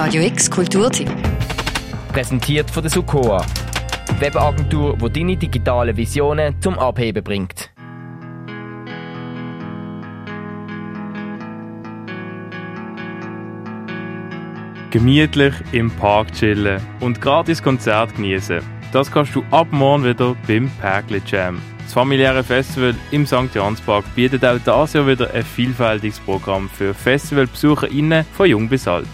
Radio 0.00 0.22
X 0.22 0.48
Kulturtipp. 0.48 1.10
Präsentiert 2.12 2.70
von 2.70 2.84
der 2.84 2.90
Sukoa. 2.92 3.44
Webagentur, 4.20 4.96
die 4.96 5.10
deine 5.10 5.36
digitalen 5.36 5.96
Visionen 5.96 6.54
zum 6.60 6.78
Abheben 6.78 7.24
bringt. 7.24 7.72
Gemütlich 14.90 15.54
im 15.72 15.90
Park 15.90 16.32
chillen 16.32 16.80
und 17.00 17.20
gratis 17.20 17.60
Konzert 17.60 18.14
genießen. 18.14 18.60
Das 18.92 19.10
kannst 19.10 19.34
du 19.34 19.42
ab 19.50 19.66
morgen 19.72 20.04
wieder 20.04 20.36
beim 20.46 20.70
Päckle 20.80 21.20
Jam. 21.26 21.60
Das 21.82 21.94
familiäre 21.94 22.44
Festival 22.44 22.94
im 23.10 23.26
St. 23.26 23.52
Janspark 23.52 24.04
bietet 24.14 24.44
auch 24.44 24.58
dieses 24.58 24.92
Jahr 24.92 25.08
wieder 25.08 25.34
ein 25.34 25.42
vielfältiges 25.42 26.20
Programm 26.20 26.70
für 26.70 26.94
FestivalbesucherInnen 26.94 28.24
von 28.32 28.46
jung 28.48 28.68
bis 28.68 28.86
alt. 28.86 29.08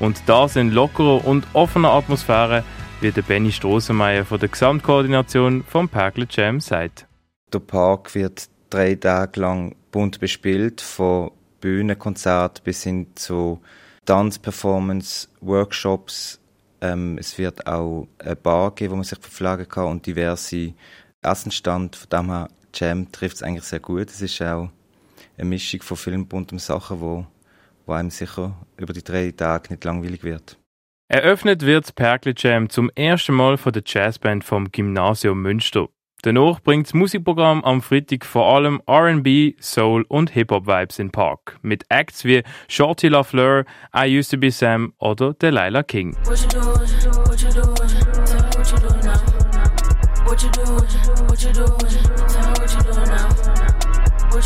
Und 0.00 0.22
das 0.26 0.56
in 0.56 0.70
lockerer 0.70 1.24
und 1.26 1.46
offener 1.52 1.90
Atmosphäre, 1.90 2.64
wie 3.00 3.12
der 3.12 3.22
Benny 3.22 3.52
Strossenmeier 3.52 4.24
von 4.24 4.40
der 4.40 4.48
Gesamtkoordination 4.48 5.62
vom 5.62 5.88
Päckle 5.88 6.26
Jam 6.28 6.60
sagt. 6.60 7.06
Der 7.52 7.60
Park 7.60 8.14
wird 8.14 8.48
drei 8.70 8.94
Tage 8.94 9.40
lang 9.40 9.76
bunt 9.90 10.18
bespielt, 10.18 10.80
von 10.80 11.30
Bühnenkonzert 11.60 12.64
bis 12.64 12.82
hin 12.82 13.08
zu 13.14 13.60
Tanzperformance, 14.06 15.28
Workshops. 15.40 16.40
Ähm, 16.80 17.18
es 17.18 17.36
wird 17.36 17.66
auch 17.66 18.08
eine 18.18 18.36
Bar 18.36 18.74
geben, 18.74 18.92
wo 18.92 18.96
man 18.96 19.04
sich 19.04 19.18
verpflegen 19.18 19.68
kann 19.68 19.86
und 19.86 20.06
diverse 20.06 20.72
Essenstand. 21.22 21.96
Von 21.96 22.08
dem 22.08 22.30
her, 22.30 22.48
Jam 22.74 23.12
trifft 23.12 23.36
es 23.36 23.42
eigentlich 23.42 23.64
sehr 23.64 23.80
gut. 23.80 24.08
Es 24.08 24.22
ist 24.22 24.40
auch 24.40 24.70
eine 25.36 25.48
Mischung 25.48 25.82
von 25.82 25.96
vielen 25.96 26.26
bunten 26.26 26.58
Sachen, 26.58 27.00
wo, 27.00 27.26
wo 27.86 27.92
einem 27.92 28.10
sicher 28.10 28.54
über 28.76 28.92
die 28.92 29.04
drei 29.04 29.32
Tage 29.32 29.70
nicht 29.70 29.84
langweilig 29.84 30.22
wird. 30.22 30.58
Eröffnet 31.08 31.66
wird 31.66 31.94
Perkle 31.96 32.34
Jam 32.36 32.70
zum 32.70 32.88
ersten 32.94 33.34
Mal 33.34 33.56
von 33.56 33.72
der 33.72 33.82
Jazzband 33.84 34.44
vom 34.44 34.70
Gymnasium 34.70 35.42
Münster. 35.42 35.88
Danach 36.22 36.60
bringt 36.60 36.86
das 36.86 36.94
Musikprogramm 36.94 37.64
am 37.64 37.80
Freitag 37.80 38.26
vor 38.26 38.54
allem 38.54 38.82
R&B, 38.86 39.54
Soul 39.58 40.04
und 40.08 40.30
Hip-Hop-Vibes 40.30 40.98
in 40.98 41.06
den 41.06 41.12
Park. 41.12 41.58
Mit 41.62 41.86
Acts 41.88 42.24
wie 42.24 42.42
Shorty 42.68 43.08
LaFleur, 43.08 43.64
I 43.96 44.18
Used 44.18 44.30
to 44.30 44.36
Be 44.36 44.50
Sam 44.50 44.92
oder 44.98 45.32
Delilah 45.32 45.82
King. 45.82 46.14
What 46.24 46.42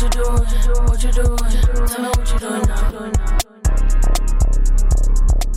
you 0.01 0.09
doing? 0.09 0.43
What 0.87 1.03
you 1.03 1.11
doing? 1.11 1.37
Tell 1.87 2.01
me 2.01 2.09
what 2.09 2.31
you 2.31 2.39
doing 2.39 2.67
now. 2.67 3.11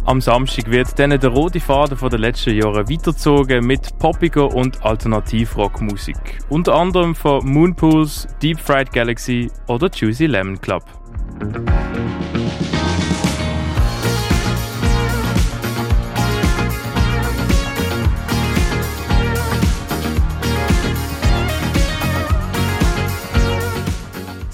Am 0.08 0.22
Samstag 0.22 0.70
wird 0.70 0.98
dann 0.98 1.10
der 1.10 1.28
rote 1.28 1.60
Faden 1.60 1.98
den 2.08 2.20
letzten 2.20 2.54
Jahren 2.54 2.88
weitergezogen 2.88 3.66
mit 3.66 3.98
poppiger 3.98 4.54
und 4.54 4.82
Alternativrockmusik. 4.82 6.38
Unter 6.48 6.76
anderem 6.76 7.14
von 7.14 7.44
Moonpools, 7.44 8.26
Deep 8.40 8.58
Fried 8.58 8.90
Galaxy 8.90 9.50
oder 9.66 9.90
Juicy 9.94 10.24
Lemon 10.24 10.58
Club. 10.62 10.82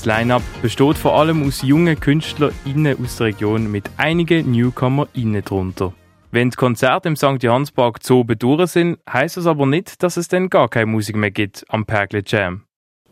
Das 0.04 0.18
Line-Up 0.18 0.42
besteht 0.60 0.98
vor 0.98 1.18
allem 1.18 1.48
aus 1.48 1.62
jungen 1.62 1.98
KünstlerInnen 1.98 3.02
aus 3.02 3.16
der 3.16 3.28
Region 3.28 3.70
mit 3.70 3.88
einigen 3.96 4.50
NewcomerInnen 4.50 5.42
drunter. 5.42 5.94
Wenn 6.30 6.50
die 6.50 6.56
Konzerte 6.56 7.08
im 7.08 7.16
St. 7.16 7.42
Johannspark 7.42 8.00
so 8.02 8.22
durch 8.22 8.70
sind, 8.72 8.98
heisst 9.10 9.38
das 9.38 9.46
aber 9.46 9.64
nicht, 9.64 10.02
dass 10.02 10.18
es 10.18 10.28
dann 10.28 10.50
gar 10.50 10.68
keine 10.68 10.84
Musik 10.84 11.16
mehr 11.16 11.30
gibt 11.30 11.64
am 11.68 11.86
Pergle 11.86 12.22
Jam. 12.26 12.64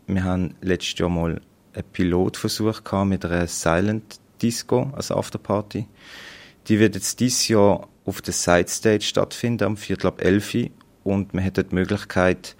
Wir 0.05 0.23
haben 0.23 0.53
letztes 0.61 0.99
Jahr 0.99 1.09
mal 1.09 1.41
einen 1.73 1.83
Pilotversuch 1.93 2.83
gehabt 2.83 3.07
mit 3.07 3.25
einer 3.25 3.47
Silent 3.47 4.19
Disco 4.43 4.91
als 4.95 5.11
Afterparty. 5.11 5.87
Die 6.67 6.79
wird 6.79 6.93
jetzt 6.93 7.19
dieses 7.19 7.47
Jahr 7.47 7.87
auf 8.05 8.21
der 8.21 8.35
Side 8.35 8.67
Stage 8.67 9.01
stattfinden, 9.01 9.63
am 9.63 9.77
Viertel 9.77 10.05
ab 10.05 10.21
11 10.21 10.53
Uhr. 10.53 10.69
Und 11.03 11.33
man 11.33 11.43
hat 11.43 11.57
die 11.57 11.73
Möglichkeit, 11.73 12.55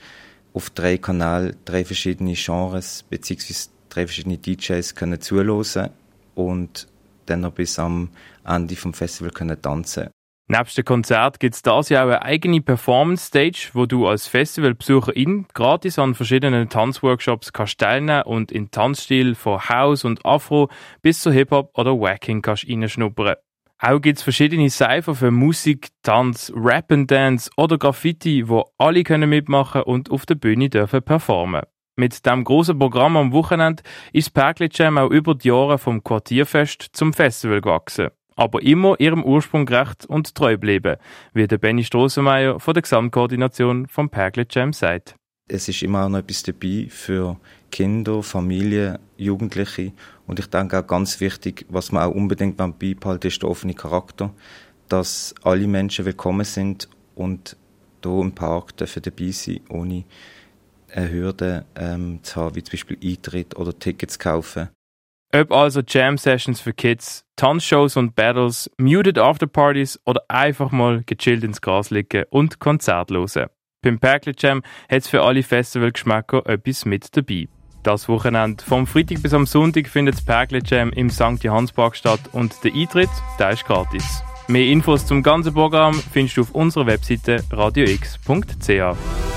auf 0.54 0.70
drei 0.70 0.98
Kanälen 0.98 1.56
drei 1.66 1.84
verschiedene 1.84 2.34
Genres 2.34 3.04
beziehungsweise 3.10 3.73
drei 3.94 4.08
verschiedene 4.08 4.38
DJs 4.38 4.96
können 4.96 5.22
zuhören 5.22 5.90
und 6.36 6.88
dann 7.26 7.42
noch 7.42 7.54
bis 7.54 7.80
am 7.80 8.10
Ende 8.46 8.76
vom 8.76 8.94
Festival 8.94 9.32
können 9.32 9.62
tanzen. 9.62 10.10
Nebst 10.50 10.78
dem 10.78 10.84
Konzert 10.84 11.40
gibt 11.40 11.56
es 11.56 11.62
dieses 11.62 11.88
Jahr 11.88 12.06
auch 12.06 12.10
eine 12.10 12.22
eigene 12.22 12.62
Performance-Stage, 12.62 13.70
wo 13.74 13.86
du 13.86 14.08
als 14.08 14.28
Festivalbesucherin 14.28 15.46
gratis 15.54 15.98
an 15.98 16.16
verschiedenen 16.16 16.68
Tanzworkshops 16.68 17.54
kannst 17.54 17.80
teilnehmen 17.80 18.24
und 18.24 18.52
in 18.52 18.70
Tanzstil 18.70 19.36
von 19.36 19.70
House 19.70 20.04
und 20.04 20.26
Afro 20.26 20.70
bis 21.02 21.22
zu 21.22 21.32
Hip-Hop 21.32 21.72
oder 21.78 21.94
Wacking 21.94 22.42
kannst 22.42 22.68
reinschnuppern. 22.68 23.36
Auch 23.80 24.00
gibt 24.00 24.18
es 24.18 24.24
verschiedene 24.24 24.70
Cypher 24.70 25.16
für 25.16 25.32
Musik, 25.32 25.90
Tanz, 26.04 26.52
Rap 26.56 26.92
and 26.92 27.10
Dance 27.10 27.50
oder 27.56 27.78
Graffiti, 27.78 28.48
wo 28.48 28.66
alle 28.78 29.04
können 29.04 29.30
mitmachen 29.30 29.84
und 29.84 30.12
auf 30.12 30.26
der 30.26 30.36
Bühne 30.36 30.70
dürfen 30.70 31.04
performen. 31.04 31.64
Mit 31.96 32.26
dem 32.26 32.44
großen 32.44 32.80
Programm 32.80 33.18
am 33.18 33.32
Wochenende 33.34 33.84
ist 34.14 34.32
Jam 34.72 34.98
auch 34.98 35.12
über 35.12 35.36
die 35.36 35.50
Jahre 35.50 35.78
vom 35.78 36.04
Quartierfest 36.04 36.90
zum 36.94 37.14
Festival 37.14 37.62
gewachsen. 37.62 38.10
Aber 38.36 38.64
immer 38.64 39.00
ihrem 39.00 39.24
Ursprung 39.24 39.68
gerecht 39.68 40.08
und 40.08 40.34
treu 40.34 40.58
bleiben, 40.58 40.98
wie 41.36 41.46
der 41.46 41.60
Benny 41.60 41.84
Strossenmeier 41.84 42.60
von 42.60 42.74
der 42.74 42.82
Gesamtkoordination 42.82 43.86
vom 43.86 44.10
Jam 44.50 44.74
sagt. 44.74 45.16
Es 45.48 45.70
ist 45.70 45.84
immer 45.84 46.10
noch 46.10 46.18
etwas 46.18 46.42
dabei 46.42 46.88
für 46.90 47.38
Kinder, 47.70 48.24
Familien, 48.24 48.98
Jugendliche. 49.18 49.92
Und 50.26 50.40
ich 50.40 50.48
denke 50.48 50.80
auch 50.80 50.88
ganz 50.88 51.20
wichtig, 51.20 51.68
was 51.70 51.92
man 51.92 52.10
auch 52.10 52.16
unbedingt 52.16 52.58
beibehalten 52.58 53.28
ist 53.28 53.44
der 53.44 53.50
offene 53.50 53.76
Charakter, 53.76 54.34
dass 54.90 55.36
alle 55.44 55.68
Menschen 55.68 56.06
willkommen 56.06 56.46
sind 56.46 56.90
und 57.14 57.56
hier 58.04 58.20
im 58.20 58.32
Park 58.32 58.78
dürfen 58.78 59.04
dabei 59.04 59.30
sein, 59.30 59.60
ohne 59.70 60.06
eine 60.96 61.12
Hürde 61.12 61.66
ähm, 61.76 62.20
zu 62.24 62.36
haben, 62.42 62.56
wie 62.56 62.64
zum 62.64 62.72
Beispiel 62.72 62.98
Eintritt 63.04 63.56
oder 63.56 63.78
Tickets 63.78 64.20
kaufen. 64.20 64.70
Ob 65.36 65.52
also 65.52 65.82
Jam-Sessions 65.86 66.62
für 66.62 66.74
Kids, 66.74 67.26
Tanzshows 67.36 67.98
und 67.98 68.16
Battles, 68.16 68.70
muted 68.78 69.18
Afterpartys 69.18 70.00
oder 70.06 70.22
einfach 70.28 70.72
mal 70.72 71.02
gechillt 71.06 71.44
ins 71.44 71.60
Gras 71.60 71.90
liegen 71.90 72.26
und 72.30 72.60
Konzert 72.60 73.10
hören. 73.10 73.48
Beim 73.82 74.00
Perkle 74.00 74.34
Jam 74.38 74.62
hat 74.90 75.00
es 75.00 75.08
für 75.08 75.24
alle 75.24 75.44
Festivalgeschmäcker 75.44 76.46
etwas 76.46 76.86
mit 76.86 77.18
dabei. 77.18 77.48
Das 77.82 78.08
Wochenende 78.08 78.64
vom 78.64 78.88
Freitag 78.88 79.22
bis 79.22 79.34
am 79.34 79.46
Sonntag 79.46 79.88
findet 79.88 80.16
das 80.16 80.24
Perkle 80.24 80.62
Jam 80.64 80.92
im 80.92 81.10
St. 81.10 81.44
Johannspark 81.44 81.96
statt 81.96 82.22
und 82.32 82.64
der 82.64 82.74
Eintritt, 82.74 83.10
der 83.40 83.50
ist 83.52 83.66
gratis. 83.66 84.24
Mehr 84.48 84.68
Infos 84.68 85.06
zum 85.06 85.24
ganzen 85.24 85.54
Programm 85.54 85.94
findest 85.96 86.38
du 86.38 86.42
auf 86.42 86.52
unserer 86.52 86.86
Webseite 86.86 87.44
radiox.ch. 87.52 89.33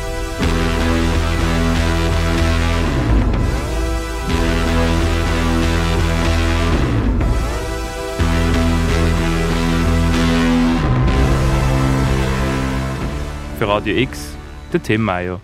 Radio 13.76 13.94
X, 13.94 14.34
der 14.72 14.82
Tim 14.82 15.03
Meyer. 15.03 15.38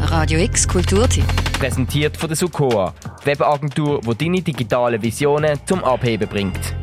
Radio 0.00 0.38
X 0.40 0.68
Kulturtipp. 0.68 1.24
Präsentiert 1.58 2.14
von 2.14 2.28
der 2.28 2.36
Sukoa. 2.36 2.92
Webagentur, 3.24 4.02
die 4.02 4.14
deine 4.14 4.42
digitalen 4.42 5.00
Visionen 5.00 5.58
zum 5.64 5.82
Abheben 5.82 6.28
bringt. 6.28 6.76